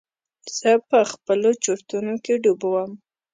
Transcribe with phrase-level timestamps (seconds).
[0.57, 2.91] زه په خپلو چورتونو کښې ډوب وم.